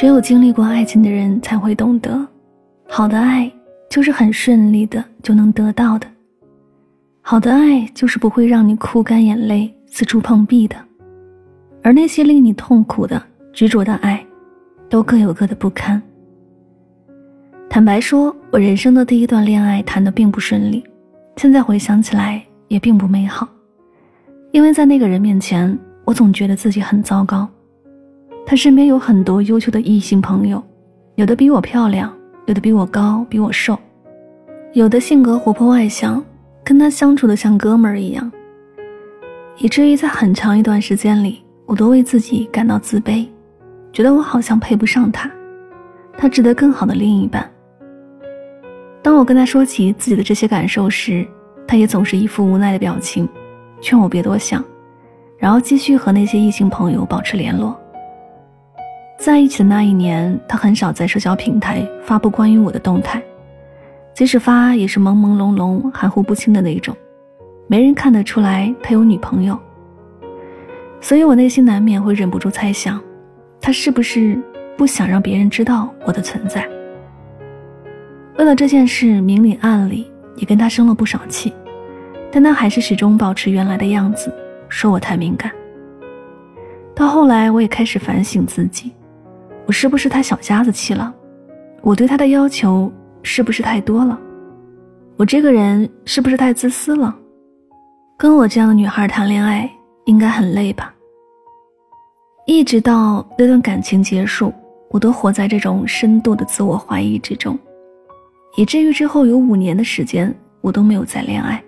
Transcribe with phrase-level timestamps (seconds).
[0.00, 2.26] 只有经历过爱情的人才会懂得，
[2.88, 3.52] 好的爱
[3.90, 6.06] 就是很顺利的就能得到的，
[7.20, 10.74] 好的爱就是不会让你哭干眼泪、四处碰壁的，
[11.82, 13.22] 而那些令你痛苦的、
[13.52, 14.24] 执着的爱，
[14.88, 16.00] 都各有各的不堪。
[17.68, 20.82] 坦白说，我人生的第一段恋爱谈得并不顺利，
[21.36, 23.46] 现在回想起来也并不美好，
[24.50, 27.46] 因为在那个人面前，我总觉得自己很糟糕。
[28.50, 30.60] 他身边有很多优秀的异性朋友，
[31.14, 32.12] 有的比我漂亮，
[32.46, 33.78] 有的比我高，比我瘦，
[34.72, 36.20] 有的性格活泼外向，
[36.64, 38.28] 跟他相处的像哥们儿一样。
[39.58, 43.24] 以至于在很长一段时间里，我都为自己感到自卑，
[43.92, 45.30] 觉得我好像配不上他，
[46.18, 47.48] 他值得更好的另一半。
[49.00, 51.24] 当我跟他说起自己的这些感受时，
[51.68, 53.28] 他也总是一副无奈的表情，
[53.80, 54.60] 劝我别多想，
[55.38, 57.78] 然后继续和那些异性朋友保持联络。
[59.20, 63.22] 在一起的那一年，他很少在社交平台发布关于我的动态，
[64.14, 66.96] 即使发也是朦朦胧胧、含糊不清的那种，
[67.66, 69.58] 没人看得出来他有女朋友。
[71.02, 72.98] 所以我内心难免会忍不住猜想，
[73.60, 74.40] 他是不是
[74.74, 76.66] 不想让别人知道我的存在？
[78.38, 81.52] 为了这件事，明里暗里也跟他生了不少气，
[82.32, 84.32] 但他还是始终保持原来的样子，
[84.70, 85.52] 说我太敏感。
[86.94, 88.90] 到后来，我也开始反省自己。
[89.66, 91.14] 我是不是太小家子气了？
[91.82, 94.18] 我对他的要求是不是太多了？
[95.16, 97.16] 我这个人是不是太自私了？
[98.18, 99.70] 跟我这样的女孩谈恋爱
[100.04, 100.92] 应该很累吧？
[102.46, 104.52] 一直到那段感情结束，
[104.90, 107.56] 我都活在这种深度的自我怀疑之中，
[108.56, 111.62] 以至于之后有五年的时间我都没有再恋爱，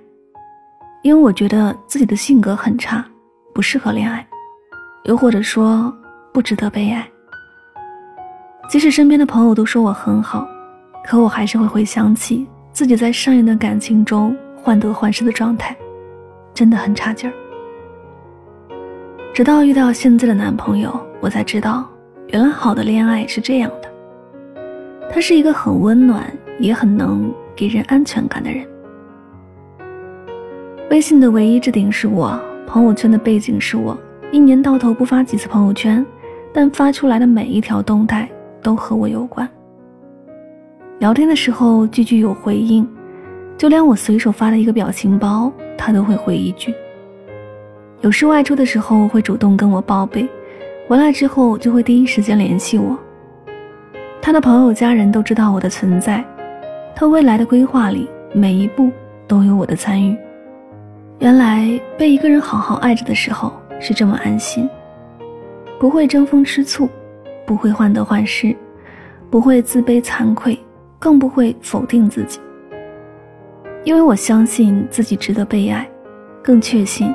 [1.03, 3.05] 因为我觉得自己的性格很差，
[3.55, 4.27] 不适合恋爱，
[5.05, 5.95] 又或者说
[6.33, 7.09] 不值得被爱。
[8.73, 10.49] 即使身边的朋友都说我很好，
[11.05, 15.77] 可我还是会回想起自己在上一段感情中患得患失的状态，
[16.55, 17.33] 真的很差劲儿。
[19.35, 20.91] 直到遇到现在的男朋友，
[21.21, 21.87] 我才知道，
[22.29, 23.91] 原来好的恋爱是这样的。
[25.11, 26.25] 他是一个很温暖，
[26.59, 28.67] 也很能给人安全感的人。
[30.89, 33.95] 微信的唯一置顶是我，朋友圈的背景是我，
[34.31, 36.03] 一年到头不发几次朋友圈，
[36.55, 38.27] 但发出来的每一条动态。
[38.63, 39.49] 都和我有关。
[40.99, 42.89] 聊天的时候句句有回应，
[43.59, 46.73] 就连我随手发的一个表情包，他都会回一句。
[48.01, 50.29] 有事外出的时候会主动跟我报备，
[50.89, 52.97] 回来之后就会第一时间联系我。
[54.21, 56.25] 他的朋友家人都知道我的存在，
[56.95, 58.91] 他未来的规划里每一步
[59.27, 60.17] 都有我的参与。
[61.19, 64.69] 原来被一个人好好爱着的时候是这么安心，
[65.81, 66.89] 不会争风吃醋。
[67.53, 68.57] 不会患得患失，
[69.29, 70.59] 不会自卑惭愧，
[70.99, 72.41] 更不会否定自己。
[73.85, 75.87] 因为我相信自己值得被爱，
[76.43, 77.15] 更确信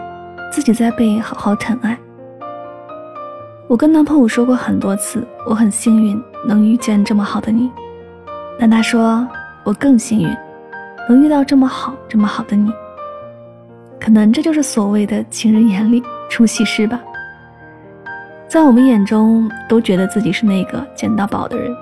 [0.52, 1.98] 自己在被好好疼爱。
[3.68, 7.72] 我跟男朋友说过很多次，我很幸运能遇见这么好的你，
[8.60, 9.28] 但他说
[9.64, 10.30] 我更幸运，
[11.10, 12.72] 能遇到这么好这么好的你。
[14.00, 17.02] 可能这就是所谓的情人眼里出西施吧。
[18.48, 21.76] 在我们眼中，都觉得自己是那个捡到宝的人。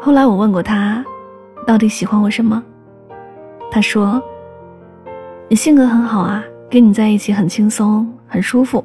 [0.00, 1.04] 后来我问过他，
[1.64, 2.60] 到底喜欢我什么？
[3.70, 4.20] 他说
[5.48, 8.84] ：“你性格很好啊，跟你在一起很轻松，很舒服。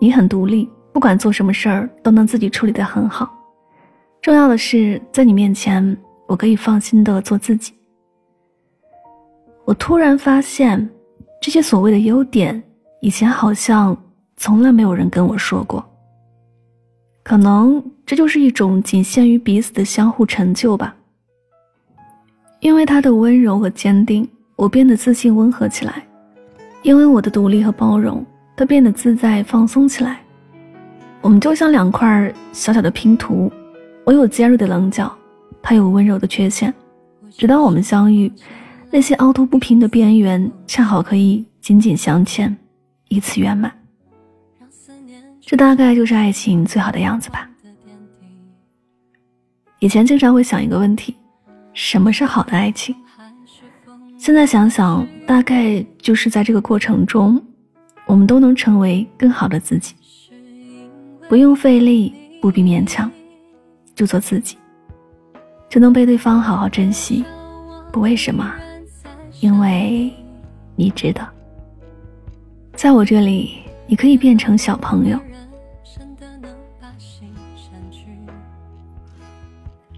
[0.00, 3.32] 你很独立，不管做什么事儿都能自己处理得很好。
[4.20, 5.96] 重要的是，在你面前，
[6.26, 7.72] 我可以放心的做自己。”
[9.64, 10.90] 我突然发现，
[11.40, 12.60] 这些所谓的优点，
[13.00, 13.96] 以前好像
[14.36, 15.84] 从来没有人跟我说过。
[17.22, 20.94] 可能这就是一种仅限于彼此的相互成就吧。
[22.60, 25.92] 因为他的温柔和坚定，我变得自信温和起来；
[26.82, 28.24] 因为我的独立和包容，
[28.56, 30.20] 他变得自在放松起来。
[31.22, 33.50] 我们就像两块小小的拼图，
[34.04, 35.10] 我有尖锐的棱角，
[35.62, 36.72] 他有温柔的缺陷。
[37.30, 38.30] 直到我们相遇，
[38.90, 42.54] 那些凹凸不平的边缘恰好可以紧紧相牵，
[43.08, 43.72] 以此圆满。
[45.40, 47.48] 这大概就是爱情最好的样子吧。
[49.78, 51.16] 以前经常会想一个问题：
[51.72, 52.94] 什么是好的爱情？
[54.18, 57.42] 现在想想，大概就是在这个过程中，
[58.06, 59.94] 我们都能成为更好的自己，
[61.28, 63.10] 不用费力，不必勉强，
[63.94, 64.58] 就做自己，
[65.70, 67.24] 就能被对方好好珍惜。
[67.90, 68.54] 不为什么，
[69.40, 70.12] 因为
[70.76, 71.26] 你值得。
[72.74, 75.18] 在我这里，你可以变成小朋友。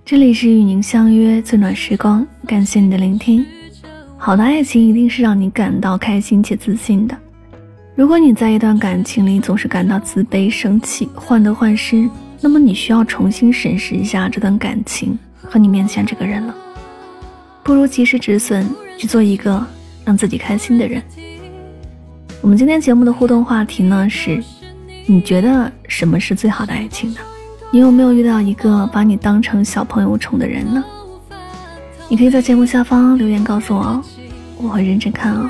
[0.03, 3.45] 这里是与您相约最暖时光，感谢你的聆听。
[4.17, 7.15] 好的爱情一定是让你感到开心且自信的。
[7.95, 12.09] 如果你在一段感情里总是感到自卑、生气、患得患失，
[12.41, 16.57] 那么你需要重新审视一下这段感情和你面前这个人了。
[17.63, 18.67] 不如及时止损，
[18.97, 19.63] 去做一个
[20.03, 21.03] 让自己开心的人。
[22.43, 24.43] 我们今天节目的互动话题呢是：
[25.07, 27.21] 你觉得什么是最好的爱情呢？
[27.71, 30.83] 你有没有遇到一个把你当成小朋友宠的人呢？
[32.09, 34.05] 你可以在节目下方留言告诉我哦，
[34.57, 35.49] 我会认真看哦。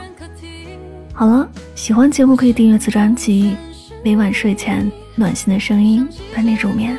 [1.14, 3.56] 好了，喜欢节目可以订阅此专辑，
[4.04, 6.06] 每晚睡前暖心的声音
[6.36, 6.98] 伴你入眠，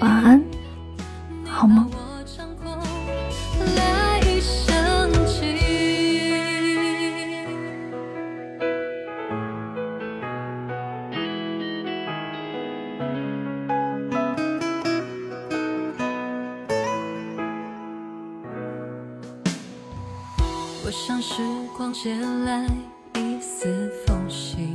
[0.00, 0.42] 晚安，
[1.44, 1.86] 好梦。
[21.06, 21.40] 向时
[21.76, 22.66] 光借来
[23.14, 24.74] 一丝缝隙，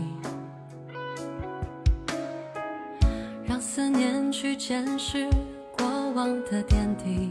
[3.43, 5.29] 让思念去捡拾
[5.77, 7.29] 过往的点滴。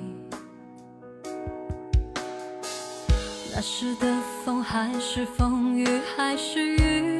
[3.55, 4.15] 那时的
[4.45, 7.20] 风还是风雨还是雨，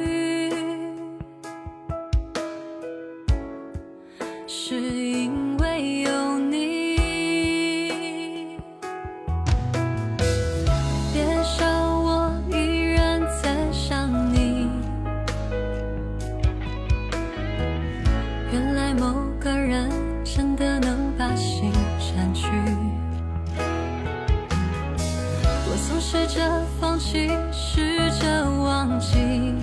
[26.33, 29.53] 着放弃，试着忘记，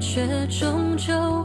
[0.00, 1.44] 却终究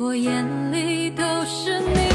[0.00, 2.07] 我眼里都是你。